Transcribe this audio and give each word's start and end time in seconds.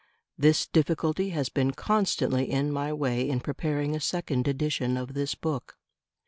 This 0.35 0.65
difficulty 0.65 1.29
has 1.29 1.49
been 1.49 1.73
constantly 1.73 2.49
in 2.49 2.71
my 2.71 2.91
way 2.91 3.29
in 3.29 3.39
preparing 3.39 3.95
a 3.95 3.99
second 3.99 4.47
edition 4.47 4.97
of 4.97 5.13
this 5.13 5.35
book. 5.35 5.77